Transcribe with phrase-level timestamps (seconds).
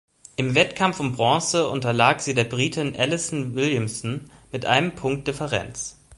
[0.35, 5.95] Im Wettkampf um Bronze unterlag sie der Britin Alison Williamson mit einem Punkt Differenz.